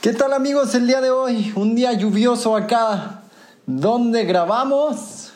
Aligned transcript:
¿Qué 0.00 0.12
tal 0.12 0.32
amigos 0.32 0.76
el 0.76 0.86
día 0.86 1.00
de 1.00 1.10
hoy? 1.10 1.52
Un 1.56 1.74
día 1.74 1.92
lluvioso 1.92 2.54
acá 2.54 3.22
donde 3.66 4.24
grabamos. 4.24 5.32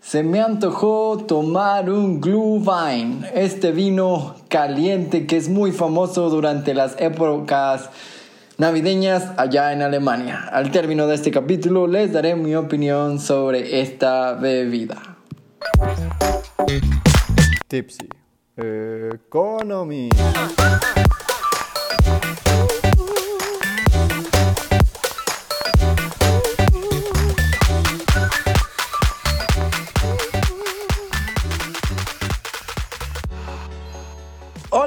Se 0.00 0.24
me 0.24 0.40
antojó 0.40 1.18
tomar 1.28 1.88
un 1.88 2.20
Glühwein, 2.20 3.24
este 3.32 3.70
vino 3.70 4.34
caliente 4.48 5.28
que 5.28 5.36
es 5.36 5.48
muy 5.48 5.70
famoso 5.70 6.28
durante 6.28 6.74
las 6.74 6.96
épocas 7.00 7.88
navideñas 8.58 9.30
allá 9.36 9.72
en 9.72 9.80
Alemania. 9.80 10.48
Al 10.50 10.72
término 10.72 11.06
de 11.06 11.14
este 11.14 11.30
capítulo 11.30 11.86
les 11.86 12.12
daré 12.12 12.34
mi 12.34 12.56
opinión 12.56 13.20
sobre 13.20 13.80
esta 13.80 14.32
bebida. 14.32 15.18
Tipsy 17.68 18.08
Economy. 18.56 20.10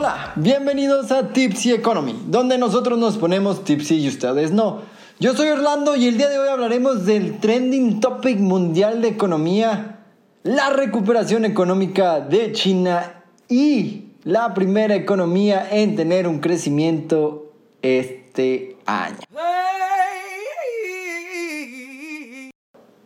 Hola, 0.04 0.34
bienvenidos 0.36 1.14
a 1.14 1.30
Tipsy 1.30 1.72
Economy, 1.72 2.26
donde 2.28 2.58
nosotros 2.58 3.00
nos 3.00 3.18
ponemos 3.18 3.64
tipsy 3.64 4.02
y 4.02 4.10
ustedes 4.10 4.52
no. 4.52 4.82
Yo 5.18 5.34
soy 5.34 5.48
Orlando 5.48 5.96
y 5.96 6.10
el 6.10 6.18
día 6.18 6.28
de 6.28 6.40
hoy 6.40 6.50
hablaremos 6.50 7.06
del 7.06 7.40
trending 7.40 8.02
topic 8.02 8.38
mundial 8.38 9.02
de 9.02 9.08
economía, 9.08 10.00
la 10.44 10.72
recuperación 10.72 11.46
económica 11.46 12.20
de 12.20 12.52
China 12.52 13.24
y 13.48 14.10
la 14.26 14.54
primera 14.54 14.94
economía 14.94 15.70
en 15.72 15.96
tener 15.96 16.28
un 16.28 16.42
crecimiento 16.42 17.54
este 17.82 18.76
año. 18.86 19.20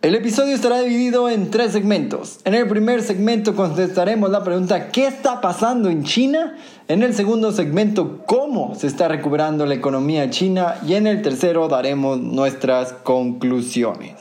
El 0.07 0.15
episodio 0.15 0.55
estará 0.55 0.79
dividido 0.79 1.27
en 1.29 1.51
tres 1.51 1.73
segmentos. 1.73 2.39
En 2.45 2.53
el 2.53 2.65
primer 2.65 3.03
segmento 3.03 3.57
contestaremos 3.57 4.29
la 4.29 4.41
pregunta 4.41 4.87
¿qué 4.87 5.05
está 5.05 5.41
pasando 5.41 5.89
en 5.89 6.05
China? 6.05 6.55
En 6.87 7.03
el 7.03 7.13
segundo 7.13 7.51
segmento 7.51 8.23
¿cómo 8.25 8.73
se 8.73 8.87
está 8.87 9.09
recuperando 9.09 9.65
la 9.65 9.73
economía 9.73 10.29
china? 10.29 10.75
Y 10.87 10.93
en 10.93 11.07
el 11.07 11.21
tercero 11.21 11.67
daremos 11.67 12.21
nuestras 12.21 12.93
conclusiones. 12.93 14.13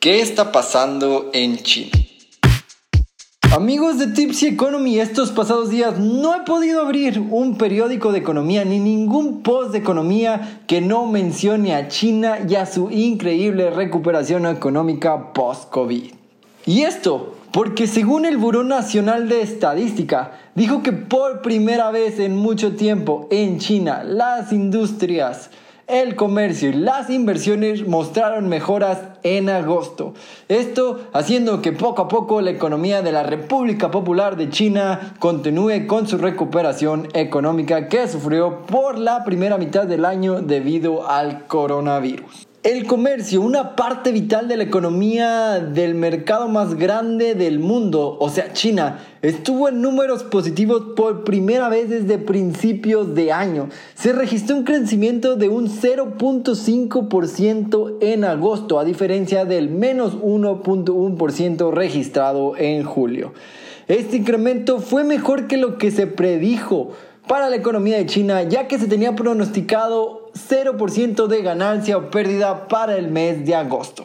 ¿Qué 0.00 0.22
está 0.22 0.52
pasando 0.52 1.28
en 1.34 1.58
China? 1.58 2.01
Amigos 3.52 3.98
de 3.98 4.06
Tipsy 4.06 4.46
Economy, 4.46 4.98
estos 4.98 5.30
pasados 5.30 5.68
días 5.68 5.98
no 5.98 6.34
he 6.34 6.40
podido 6.40 6.80
abrir 6.80 7.20
un 7.20 7.58
periódico 7.58 8.10
de 8.10 8.18
economía 8.18 8.64
ni 8.64 8.78
ningún 8.78 9.42
post 9.42 9.72
de 9.72 9.78
economía 9.78 10.62
que 10.66 10.80
no 10.80 11.06
mencione 11.06 11.74
a 11.74 11.86
China 11.88 12.38
y 12.48 12.54
a 12.54 12.64
su 12.64 12.90
increíble 12.90 13.68
recuperación 13.68 14.46
económica 14.46 15.34
post-COVID. 15.34 16.14
Y 16.64 16.80
esto 16.80 17.34
porque 17.52 17.86
según 17.86 18.24
el 18.24 18.38
Buró 18.38 18.64
Nacional 18.64 19.28
de 19.28 19.42
Estadística, 19.42 20.32
dijo 20.54 20.82
que 20.82 20.92
por 20.92 21.42
primera 21.42 21.90
vez 21.90 22.18
en 22.20 22.34
mucho 22.34 22.74
tiempo 22.74 23.28
en 23.30 23.58
China 23.58 24.02
las 24.02 24.50
industrias 24.54 25.50
el 25.86 26.16
comercio 26.16 26.70
y 26.70 26.74
las 26.74 27.10
inversiones 27.10 27.86
mostraron 27.86 28.48
mejoras 28.48 28.98
en 29.22 29.48
agosto. 29.48 30.14
Esto 30.48 31.00
haciendo 31.12 31.62
que 31.62 31.72
poco 31.72 32.02
a 32.02 32.08
poco 32.08 32.40
la 32.40 32.50
economía 32.50 33.02
de 33.02 33.12
la 33.12 33.22
República 33.22 33.90
Popular 33.90 34.36
de 34.36 34.50
China 34.50 35.14
continúe 35.18 35.86
con 35.86 36.06
su 36.06 36.18
recuperación 36.18 37.08
económica 37.14 37.88
que 37.88 38.08
sufrió 38.08 38.66
por 38.66 38.98
la 38.98 39.24
primera 39.24 39.58
mitad 39.58 39.86
del 39.86 40.04
año 40.04 40.40
debido 40.40 41.08
al 41.08 41.46
coronavirus. 41.46 42.51
El 42.62 42.86
comercio, 42.86 43.40
una 43.40 43.74
parte 43.74 44.12
vital 44.12 44.46
de 44.46 44.56
la 44.56 44.62
economía 44.62 45.58
del 45.58 45.96
mercado 45.96 46.46
más 46.46 46.76
grande 46.76 47.34
del 47.34 47.58
mundo, 47.58 48.16
o 48.20 48.30
sea, 48.30 48.52
China, 48.52 49.00
estuvo 49.20 49.68
en 49.68 49.82
números 49.82 50.22
positivos 50.22 50.92
por 50.94 51.24
primera 51.24 51.68
vez 51.68 51.90
desde 51.90 52.18
principios 52.18 53.16
de 53.16 53.32
año. 53.32 53.68
Se 53.96 54.12
registró 54.12 54.54
un 54.54 54.62
crecimiento 54.62 55.34
de 55.34 55.48
un 55.48 55.68
0.5% 55.68 57.96
en 58.00 58.22
agosto, 58.22 58.78
a 58.78 58.84
diferencia 58.84 59.44
del 59.44 59.68
menos 59.68 60.16
1.1% 60.18 61.72
registrado 61.72 62.56
en 62.56 62.84
julio. 62.84 63.32
Este 63.88 64.18
incremento 64.18 64.78
fue 64.78 65.02
mejor 65.02 65.48
que 65.48 65.56
lo 65.56 65.78
que 65.78 65.90
se 65.90 66.06
predijo 66.06 66.90
para 67.26 67.50
la 67.50 67.56
economía 67.56 67.96
de 67.96 68.06
China, 68.06 68.44
ya 68.44 68.68
que 68.68 68.78
se 68.78 68.86
tenía 68.86 69.16
pronosticado 69.16 70.21
0% 70.34 71.26
de 71.26 71.42
ganancia 71.42 71.96
o 71.96 72.10
pérdida 72.10 72.68
para 72.68 72.96
el 72.96 73.08
mes 73.10 73.44
de 73.44 73.54
agosto. 73.54 74.04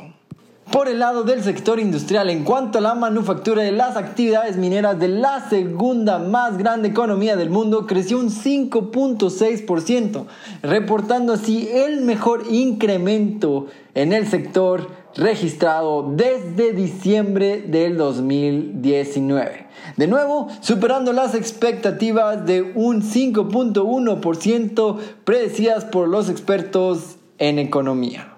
Por 0.72 0.90
el 0.90 1.00
lado 1.00 1.24
del 1.24 1.44
sector 1.44 1.80
industrial, 1.80 2.30
en 2.30 2.44
cuanto 2.44 2.80
a 2.80 2.82
la 2.82 2.94
manufactura 2.94 3.64
de 3.64 3.72
las 3.72 3.96
actividades 3.96 4.58
mineras 4.58 5.00
de 5.00 5.08
la 5.08 5.50
segunda 5.50 6.20
más 6.20 6.58
grande 6.58 6.90
economía 6.90 7.38
del 7.38 7.50
mundo, 7.50 7.88
creció 7.88 8.20
un 8.20 8.30
5.6%, 8.30 10.26
reportando 10.64 11.32
así 11.34 11.70
el 11.72 12.02
mejor 12.02 12.44
incremento 12.50 13.68
en 13.96 14.12
el 14.12 14.28
sector 14.28 14.90
registrado 15.18 16.14
desde 16.16 16.74
diciembre 16.74 17.62
del 17.62 17.98
2019. 17.98 19.68
De 19.96 20.08
nuevo, 20.08 20.48
superando 20.62 21.12
las 21.14 21.34
expectativas 21.36 22.46
de 22.46 22.62
un 22.62 23.02
5.1% 23.02 24.98
predecidas 25.24 25.86
por 25.86 26.08
los 26.08 26.30
expertos 26.30 27.18
en 27.40 27.60
economía. 27.60 28.34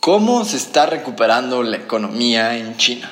¿Cómo 0.00 0.44
se 0.44 0.56
está 0.56 0.86
recuperando 0.86 1.62
la 1.64 1.76
economía 1.76 2.56
en 2.56 2.76
China? 2.76 3.10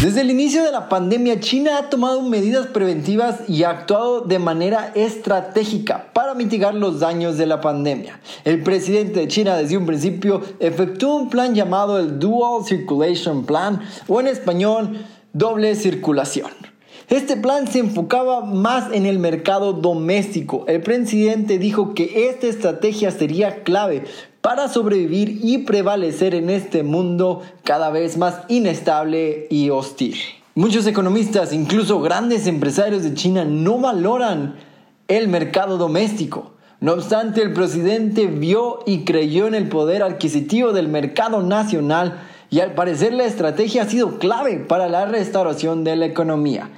Desde 0.00 0.22
el 0.22 0.30
inicio 0.30 0.64
de 0.64 0.72
la 0.72 0.88
pandemia, 0.88 1.40
China 1.40 1.76
ha 1.76 1.90
tomado 1.90 2.22
medidas 2.22 2.68
preventivas 2.68 3.40
y 3.46 3.64
ha 3.64 3.68
actuado 3.68 4.22
de 4.22 4.38
manera 4.38 4.92
estratégica 4.94 6.10
para 6.14 6.32
mitigar 6.32 6.74
los 6.74 7.00
daños 7.00 7.36
de 7.36 7.44
la 7.44 7.60
pandemia. 7.60 8.18
El 8.44 8.62
presidente 8.62 9.20
de 9.20 9.28
China 9.28 9.58
desde 9.58 9.76
un 9.76 9.84
principio 9.84 10.40
efectuó 10.58 11.16
un 11.16 11.28
plan 11.28 11.54
llamado 11.54 12.00
el 12.00 12.18
Dual 12.18 12.64
Circulation 12.64 13.44
Plan 13.44 13.82
o 14.08 14.18
en 14.22 14.28
español 14.28 15.04
doble 15.34 15.74
circulación. 15.74 16.50
Este 17.10 17.36
plan 17.36 17.66
se 17.66 17.80
enfocaba 17.80 18.40
más 18.42 18.92
en 18.92 19.04
el 19.04 19.18
mercado 19.18 19.74
doméstico. 19.74 20.64
El 20.66 20.80
presidente 20.80 21.58
dijo 21.58 21.92
que 21.92 22.30
esta 22.30 22.46
estrategia 22.46 23.10
sería 23.10 23.64
clave 23.64 24.04
para 24.40 24.68
sobrevivir 24.68 25.40
y 25.42 25.58
prevalecer 25.58 26.34
en 26.34 26.50
este 26.50 26.82
mundo 26.82 27.42
cada 27.64 27.90
vez 27.90 28.16
más 28.16 28.40
inestable 28.48 29.46
y 29.50 29.70
hostil. 29.70 30.16
Muchos 30.54 30.86
economistas, 30.86 31.52
incluso 31.52 32.00
grandes 32.00 32.46
empresarios 32.46 33.02
de 33.02 33.14
China, 33.14 33.44
no 33.44 33.78
valoran 33.78 34.56
el 35.08 35.28
mercado 35.28 35.78
doméstico. 35.78 36.52
No 36.80 36.92
obstante, 36.92 37.42
el 37.42 37.52
presidente 37.52 38.26
vio 38.26 38.80
y 38.86 39.04
creyó 39.04 39.46
en 39.46 39.54
el 39.54 39.68
poder 39.68 40.02
adquisitivo 40.02 40.72
del 40.72 40.88
mercado 40.88 41.42
nacional 41.42 42.20
y 42.48 42.60
al 42.60 42.74
parecer 42.74 43.12
la 43.12 43.24
estrategia 43.24 43.82
ha 43.82 43.88
sido 43.88 44.18
clave 44.18 44.56
para 44.56 44.88
la 44.88 45.06
restauración 45.06 45.84
de 45.84 45.96
la 45.96 46.06
economía 46.06 46.70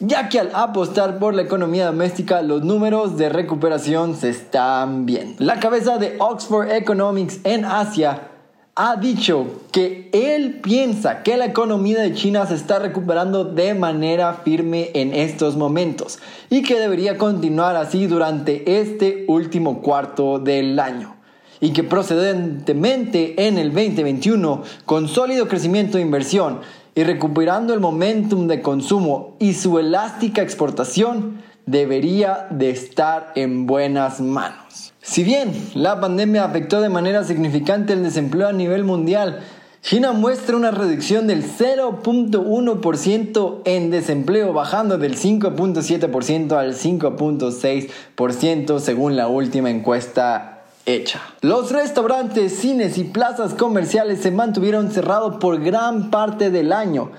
ya 0.00 0.28
que 0.28 0.38
al 0.38 0.50
apostar 0.54 1.18
por 1.18 1.34
la 1.34 1.42
economía 1.42 1.86
doméstica 1.86 2.42
los 2.42 2.62
números 2.62 3.16
de 3.16 3.28
recuperación 3.28 4.14
se 4.14 4.28
están 4.30 5.06
viendo. 5.06 5.44
La 5.44 5.58
cabeza 5.58 5.98
de 5.98 6.16
Oxford 6.18 6.70
Economics 6.70 7.40
en 7.42 7.64
Asia 7.64 8.28
ha 8.76 8.94
dicho 8.94 9.44
que 9.72 10.08
él 10.12 10.60
piensa 10.62 11.24
que 11.24 11.36
la 11.36 11.46
economía 11.46 12.00
de 12.00 12.14
China 12.14 12.46
se 12.46 12.54
está 12.54 12.78
recuperando 12.78 13.44
de 13.44 13.74
manera 13.74 14.34
firme 14.34 14.92
en 14.94 15.12
estos 15.14 15.56
momentos 15.56 16.20
y 16.48 16.62
que 16.62 16.78
debería 16.78 17.18
continuar 17.18 17.74
así 17.74 18.06
durante 18.06 18.80
este 18.80 19.24
último 19.26 19.82
cuarto 19.82 20.38
del 20.38 20.78
año 20.78 21.16
y 21.60 21.72
que 21.72 21.82
procedentemente 21.82 23.48
en 23.48 23.58
el 23.58 23.72
2021 23.72 24.62
con 24.84 25.08
sólido 25.08 25.48
crecimiento 25.48 25.96
de 25.96 26.04
inversión 26.04 26.60
y 26.98 27.04
recuperando 27.04 27.72
el 27.74 27.78
momentum 27.78 28.48
de 28.48 28.60
consumo 28.60 29.36
y 29.38 29.54
su 29.54 29.78
elástica 29.78 30.42
exportación, 30.42 31.40
debería 31.64 32.48
de 32.50 32.70
estar 32.70 33.30
en 33.36 33.68
buenas 33.68 34.20
manos. 34.20 34.92
Si 35.00 35.22
bien 35.22 35.52
la 35.74 36.00
pandemia 36.00 36.42
afectó 36.42 36.80
de 36.80 36.88
manera 36.88 37.22
significante 37.22 37.92
el 37.92 38.02
desempleo 38.02 38.48
a 38.48 38.52
nivel 38.52 38.82
mundial, 38.82 39.44
China 39.80 40.10
muestra 40.10 40.56
una 40.56 40.72
reducción 40.72 41.28
del 41.28 41.44
0.1% 41.44 43.62
en 43.64 43.90
desempleo, 43.92 44.52
bajando 44.52 44.98
del 44.98 45.16
5.7% 45.16 46.58
al 46.58 46.74
5.6% 46.74 48.80
según 48.80 49.14
la 49.14 49.28
última 49.28 49.70
encuesta 49.70 50.57
hecha. 50.88 51.20
Los 51.42 51.70
restaurantes, 51.70 52.56
cines 52.56 52.98
y 52.98 53.04
plazas 53.04 53.54
comerciales 53.54 54.20
se 54.20 54.30
mantuvieron 54.30 54.90
cerrados 54.90 55.36
por 55.36 55.60
gran 55.60 56.10
parte 56.10 56.50
del 56.50 56.72
año. 56.72 57.10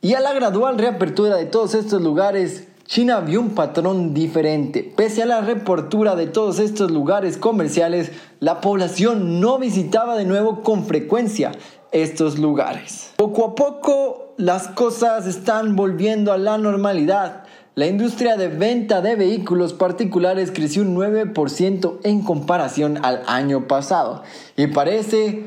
Y 0.00 0.14
a 0.14 0.20
la 0.20 0.32
gradual 0.32 0.78
reapertura 0.78 1.36
de 1.36 1.46
todos 1.46 1.74
estos 1.74 2.02
lugares, 2.02 2.68
China 2.84 3.20
vio 3.20 3.40
un 3.40 3.50
patrón 3.50 4.14
diferente. 4.14 4.82
Pese 4.96 5.22
a 5.22 5.26
la 5.26 5.40
reapertura 5.40 6.14
de 6.14 6.26
todos 6.26 6.58
estos 6.58 6.90
lugares 6.90 7.36
comerciales, 7.36 8.12
la 8.40 8.60
población 8.60 9.40
no 9.40 9.58
visitaba 9.58 10.16
de 10.16 10.24
nuevo 10.24 10.62
con 10.62 10.84
frecuencia 10.84 11.52
estos 11.90 12.38
lugares. 12.38 13.12
Poco 13.16 13.46
a 13.46 13.54
poco 13.54 14.34
las 14.36 14.68
cosas 14.68 15.26
están 15.26 15.74
volviendo 15.74 16.32
a 16.32 16.38
la 16.38 16.58
normalidad. 16.58 17.44
La 17.78 17.86
industria 17.86 18.36
de 18.36 18.48
venta 18.48 19.00
de 19.02 19.14
vehículos 19.14 19.72
particulares 19.72 20.50
creció 20.50 20.82
un 20.82 20.96
9% 20.96 21.98
en 22.02 22.22
comparación 22.22 22.98
al 23.04 23.22
año 23.28 23.68
pasado 23.68 24.24
y 24.56 24.66
parece 24.66 25.44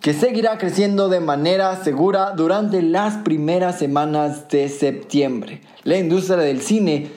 que 0.00 0.14
seguirá 0.14 0.58
creciendo 0.58 1.08
de 1.08 1.20
manera 1.20 1.76
segura 1.84 2.32
durante 2.32 2.82
las 2.82 3.18
primeras 3.18 3.78
semanas 3.78 4.48
de 4.48 4.68
septiembre. 4.68 5.60
La 5.84 5.96
industria 5.96 6.38
del 6.38 6.60
cine 6.60 7.12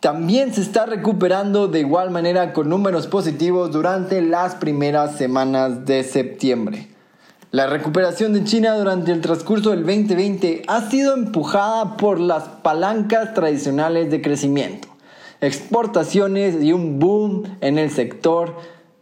también 0.00 0.52
se 0.52 0.60
está 0.60 0.86
recuperando 0.86 1.68
de 1.68 1.78
igual 1.78 2.10
manera 2.10 2.52
con 2.52 2.68
números 2.68 3.06
positivos 3.06 3.70
durante 3.70 4.20
las 4.20 4.56
primeras 4.56 5.16
semanas 5.16 5.86
de 5.86 6.02
septiembre. 6.02 6.88
La 7.54 7.68
recuperación 7.68 8.32
de 8.32 8.42
China 8.42 8.76
durante 8.76 9.12
el 9.12 9.20
transcurso 9.20 9.70
del 9.70 9.86
2020 9.86 10.64
ha 10.66 10.90
sido 10.90 11.14
empujada 11.14 11.96
por 11.96 12.18
las 12.18 12.48
palancas 12.48 13.32
tradicionales 13.32 14.10
de 14.10 14.20
crecimiento, 14.20 14.88
exportaciones 15.40 16.60
y 16.60 16.72
un 16.72 16.98
boom 16.98 17.44
en 17.60 17.78
el 17.78 17.92
sector 17.92 18.56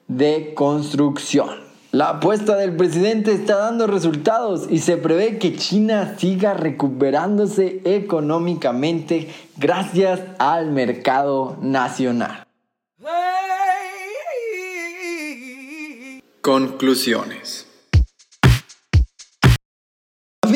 de 0.07 0.53
construcción. 0.53 1.49
La 1.93 2.11
apuesta 2.11 2.59
del 2.59 2.77
presidente 2.77 3.33
está 3.33 3.57
dando 3.57 3.87
resultados 3.87 4.67
y 4.69 4.81
se 4.81 4.99
prevé 4.99 5.39
que 5.39 5.57
China 5.57 6.17
siga 6.19 6.53
recuperándose 6.53 7.81
económicamente 7.87 9.31
gracias 9.57 10.21
al 10.39 10.73
mercado 10.73 11.57
nacional. 11.63 12.47
Conclusiones. 16.43 17.72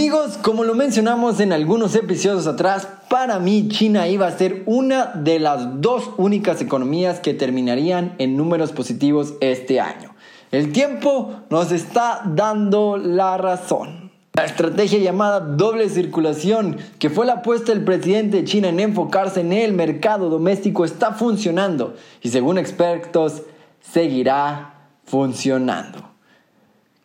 Amigos, 0.07 0.39
como 0.41 0.63
lo 0.63 0.77
mencionamos 0.77 1.41
en 1.41 1.53
algunos 1.53 1.97
episodios 1.97 2.47
atrás, 2.47 2.87
para 3.11 3.41
mí 3.41 3.67
China 3.67 4.07
iba 4.07 4.29
a 4.29 4.39
ser 4.39 4.63
una 4.67 5.07
de 5.07 5.41
las 5.41 5.81
dos 5.81 6.11
únicas 6.17 6.61
economías 6.61 7.19
que 7.19 7.35
terminarían 7.35 8.15
en 8.19 8.37
números 8.37 8.71
positivos 8.71 9.35
este 9.41 9.81
año. 9.81 10.15
El 10.53 10.71
tiempo 10.71 11.41
nos 11.51 11.73
está 11.73 12.23
dando 12.25 12.97
la 12.99 13.37
razón. 13.37 14.13
La 14.35 14.45
estrategia 14.45 15.01
llamada 15.01 15.41
doble 15.41 15.89
circulación, 15.89 16.77
que 17.01 17.11
fue 17.11 17.27
la 17.27 17.39
apuesta 17.39 17.73
del 17.73 17.83
presidente 17.83 18.37
de 18.37 18.45
China 18.45 18.69
en 18.69 18.79
enfocarse 18.79 19.41
en 19.41 19.53
el 19.53 19.73
mercado 19.73 20.31
doméstico, 20.31 20.85
está 20.85 21.15
funcionando 21.15 21.97
y 22.23 22.29
según 22.29 22.59
expertos 22.59 23.43
seguirá 23.81 24.93
funcionando. 25.05 26.16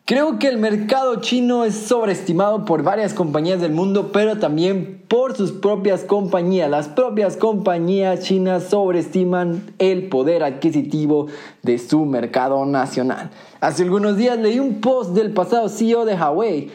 Creo 0.04 0.40
que 0.40 0.48
el 0.48 0.58
mercado 0.58 1.20
chino 1.20 1.64
es 1.64 1.76
sobreestimado 1.76 2.64
por 2.64 2.82
varias 2.82 3.14
compañías 3.14 3.60
del 3.60 3.70
mundo, 3.70 4.10
pero 4.12 4.36
también 4.36 5.00
por 5.06 5.36
sus 5.36 5.52
propias 5.52 6.02
compañías. 6.02 6.68
Las 6.68 6.88
propias 6.88 7.36
compañías 7.36 8.20
chinas 8.20 8.64
sobreestiman 8.64 9.72
el 9.78 10.08
poder 10.08 10.42
adquisitivo 10.42 11.28
de 11.62 11.78
su 11.78 12.04
mercado 12.04 12.66
nacional. 12.66 13.30
Hace 13.60 13.84
algunos 13.84 14.16
días 14.16 14.36
leí 14.38 14.58
un 14.58 14.80
post 14.80 15.12
del 15.12 15.32
pasado 15.32 15.68
CEO 15.68 16.04
de 16.04 16.14
Huawei 16.14 16.72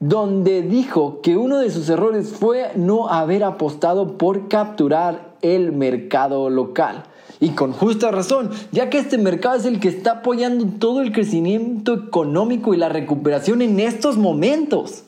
donde 0.00 0.62
dijo 0.62 1.20
que 1.22 1.36
uno 1.36 1.60
de 1.60 1.70
sus 1.70 1.88
errores 1.88 2.30
fue 2.30 2.72
no 2.74 3.08
haber 3.08 3.44
apostado 3.44 4.18
por 4.18 4.48
capturar 4.48 5.36
el 5.42 5.70
mercado 5.70 6.50
local. 6.50 7.04
Y 7.44 7.50
con 7.50 7.72
justa 7.72 8.10
razón, 8.10 8.48
ya 8.72 8.88
que 8.88 8.96
este 8.96 9.18
mercado 9.18 9.56
es 9.56 9.66
el 9.66 9.78
que 9.78 9.88
está 9.88 10.12
apoyando 10.12 10.64
todo 10.78 11.02
el 11.02 11.12
crecimiento 11.12 11.92
económico 11.92 12.72
y 12.72 12.78
la 12.78 12.88
recuperación 12.88 13.60
en 13.60 13.80
estos 13.80 14.16
momentos. 14.16 15.02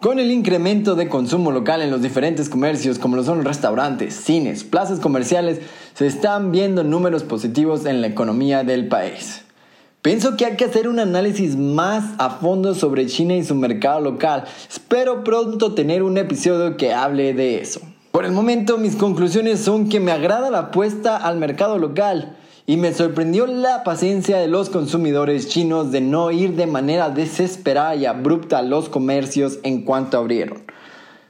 Con 0.00 0.18
el 0.18 0.32
incremento 0.32 0.96
de 0.96 1.08
consumo 1.08 1.52
local 1.52 1.80
en 1.80 1.92
los 1.92 2.02
diferentes 2.02 2.48
comercios, 2.48 2.98
como 2.98 3.14
lo 3.14 3.22
son 3.22 3.44
restaurantes, 3.44 4.14
cines, 4.14 4.64
plazas 4.64 4.98
comerciales, 4.98 5.60
se 5.94 6.08
están 6.08 6.50
viendo 6.50 6.82
números 6.82 7.22
positivos 7.22 7.86
en 7.86 8.00
la 8.00 8.08
economía 8.08 8.64
del 8.64 8.88
país. 8.88 9.44
Pienso 10.02 10.36
que 10.36 10.46
hay 10.46 10.56
que 10.56 10.64
hacer 10.64 10.88
un 10.88 10.98
análisis 10.98 11.54
más 11.54 12.12
a 12.18 12.30
fondo 12.30 12.74
sobre 12.74 13.06
China 13.06 13.36
y 13.36 13.44
su 13.44 13.54
mercado 13.54 14.00
local. 14.00 14.46
Espero 14.68 15.22
pronto 15.22 15.74
tener 15.74 16.02
un 16.02 16.18
episodio 16.18 16.76
que 16.76 16.92
hable 16.92 17.34
de 17.34 17.60
eso. 17.60 17.82
Por 18.18 18.24
el 18.24 18.32
momento 18.32 18.78
mis 18.78 18.96
conclusiones 18.96 19.60
son 19.60 19.88
que 19.88 20.00
me 20.00 20.10
agrada 20.10 20.50
la 20.50 20.58
apuesta 20.58 21.16
al 21.16 21.38
mercado 21.38 21.78
local 21.78 22.36
y 22.66 22.76
me 22.76 22.92
sorprendió 22.92 23.46
la 23.46 23.84
paciencia 23.84 24.38
de 24.38 24.48
los 24.48 24.70
consumidores 24.70 25.46
chinos 25.46 25.92
de 25.92 26.00
no 26.00 26.32
ir 26.32 26.56
de 26.56 26.66
manera 26.66 27.10
desesperada 27.10 27.94
y 27.94 28.06
abrupta 28.06 28.58
a 28.58 28.62
los 28.62 28.88
comercios 28.88 29.60
en 29.62 29.82
cuanto 29.82 30.18
abrieron. 30.18 30.64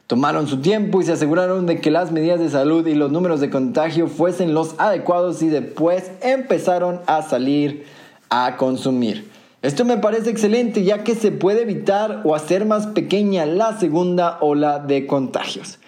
Tomaron 0.07 0.47
su 0.47 0.63
tiempo 0.63 1.03
y 1.03 1.05
se 1.05 1.13
aseguraron 1.13 1.67
de 1.67 1.79
que 1.79 1.91
las 1.91 2.11
medidas 2.11 2.41
de 2.41 2.49
salud 2.49 2.87
y 2.87 2.95
los 2.95 3.13
números 3.13 3.41
de 3.41 3.51
contagio 3.51 4.09
fuesen 4.09 4.55
los 4.55 4.75
adecuados 4.79 5.43
y 5.43 5.49
después 5.49 6.11
empezaron 6.23 7.03
a 7.07 7.21
salir 7.21 7.85
a 8.31 8.57
consumir. 8.57 9.31
Esto 9.61 9.85
me 9.85 9.99
parece 9.99 10.31
excelente 10.31 10.85
ya 10.85 11.05
que 11.05 11.15
se 11.15 11.33
puede 11.33 11.61
evitar 11.61 12.23
o 12.25 12.35
hacer 12.35 12.65
más 12.65 12.87
pequeña 12.87 13.45
la 13.45 13.79
segunda 13.79 14.39
ola 14.41 14.79
de 14.79 15.07
contagios. 15.07 15.79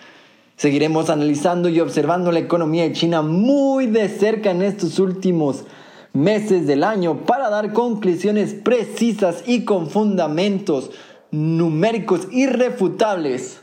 Seguiremos 0.61 1.09
analizando 1.09 1.71
y 1.71 1.81
observando 1.81 2.31
la 2.31 2.39
economía 2.39 2.83
de 2.83 2.93
China 2.93 3.23
muy 3.23 3.87
de 3.87 4.11
cerca 4.11 4.51
en 4.51 4.61
estos 4.61 4.99
últimos 4.99 5.65
meses 6.13 6.67
del 6.67 6.85
año 6.85 7.25
para 7.25 7.49
dar 7.49 7.73
conclusiones 7.73 8.53
precisas 8.53 9.43
y 9.47 9.65
con 9.65 9.89
fundamentos 9.89 10.91
numéricos 11.31 12.29
irrefutables 12.31 13.63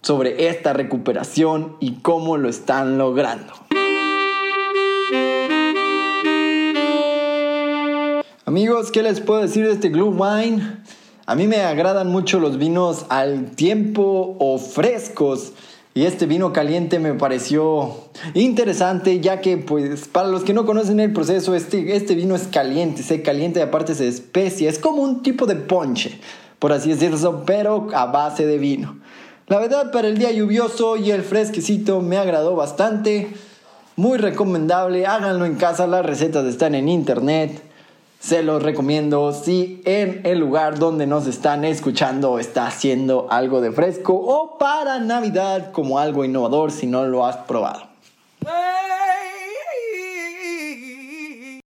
sobre 0.00 0.48
esta 0.48 0.72
recuperación 0.72 1.76
y 1.78 1.96
cómo 1.96 2.38
lo 2.38 2.48
están 2.48 2.96
logrando. 2.96 3.52
Amigos, 8.46 8.90
¿qué 8.90 9.02
les 9.02 9.20
puedo 9.20 9.42
decir 9.42 9.66
de 9.66 9.74
este 9.74 9.90
Glue 9.90 10.08
Wine? 10.08 10.79
A 11.30 11.36
mí 11.36 11.46
me 11.46 11.60
agradan 11.60 12.08
mucho 12.08 12.40
los 12.40 12.58
vinos 12.58 13.06
al 13.08 13.52
tiempo 13.52 14.34
o 14.40 14.58
frescos. 14.58 15.52
Y 15.94 16.04
este 16.06 16.26
vino 16.26 16.52
caliente 16.52 16.98
me 16.98 17.14
pareció 17.14 17.94
interesante 18.34 19.20
ya 19.20 19.40
que 19.40 19.56
pues 19.56 20.08
para 20.08 20.26
los 20.26 20.42
que 20.42 20.54
no 20.54 20.66
conocen 20.66 20.98
el 20.98 21.12
proceso 21.12 21.54
este, 21.54 21.94
este 21.94 22.16
vino 22.16 22.34
es 22.34 22.48
caliente, 22.48 23.04
se 23.04 23.22
calienta 23.22 23.60
y 23.60 23.62
aparte 23.62 23.94
se 23.94 24.08
especia, 24.08 24.68
es 24.68 24.80
como 24.80 25.02
un 25.02 25.22
tipo 25.22 25.46
de 25.46 25.54
ponche, 25.54 26.18
por 26.58 26.72
así 26.72 26.88
decirlo, 26.88 27.44
pero 27.46 27.86
a 27.94 28.06
base 28.06 28.44
de 28.44 28.58
vino. 28.58 28.98
La 29.46 29.60
verdad 29.60 29.92
para 29.92 30.08
el 30.08 30.18
día 30.18 30.32
lluvioso 30.32 30.96
y 30.96 31.12
el 31.12 31.22
fresquecito 31.22 32.00
me 32.00 32.16
agradó 32.16 32.56
bastante, 32.56 33.28
muy 33.94 34.18
recomendable, 34.18 35.06
háganlo 35.06 35.44
en 35.44 35.54
casa, 35.54 35.86
las 35.86 36.04
recetas 36.04 36.44
están 36.46 36.74
en 36.74 36.88
internet. 36.88 37.69
Se 38.20 38.42
los 38.42 38.62
recomiendo 38.62 39.32
si 39.32 39.80
en 39.86 40.20
el 40.24 40.38
lugar 40.38 40.78
donde 40.78 41.06
nos 41.06 41.26
están 41.26 41.64
escuchando 41.64 42.38
está 42.38 42.66
haciendo 42.66 43.26
algo 43.30 43.62
de 43.62 43.72
fresco 43.72 44.12
o 44.12 44.58
para 44.58 44.98
Navidad 44.98 45.72
como 45.72 45.98
algo 45.98 46.22
innovador 46.24 46.70
si 46.70 46.86
no 46.86 47.06
lo 47.06 47.24
has 47.24 47.38
probado. 47.38 47.88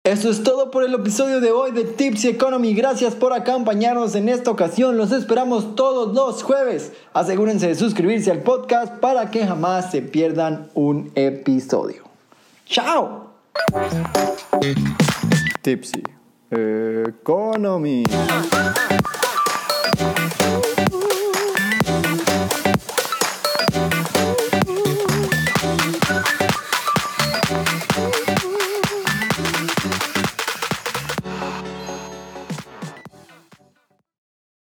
Eso 0.05 0.31
es 0.31 0.45
todo 0.45 0.71
por 0.71 0.85
el 0.85 0.95
episodio 0.95 1.41
de 1.41 1.51
hoy 1.51 1.73
de 1.73 1.83
Tips 1.85 2.25
Economy. 2.27 2.73
Gracias 2.75 3.15
por 3.17 3.33
acompañarnos 3.33 4.15
en 4.15 4.29
esta 4.29 4.51
ocasión. 4.51 4.97
Los 4.97 5.11
esperamos 5.11 5.75
todos 5.75 6.15
los 6.15 6.45
jueves. 6.45 6.93
Asegúrense 7.15 7.67
de 7.67 7.75
suscribirse 7.75 8.31
al 8.31 8.43
podcast 8.43 9.01
para 9.01 9.31
que 9.31 9.45
jamás 9.45 9.91
se 9.91 10.03
pierdan 10.03 10.71
un 10.75 11.11
episodio. 11.17 12.05
¡Chao! 12.67 13.31
Tipsy. 15.63 16.03
Economy. 16.51 18.05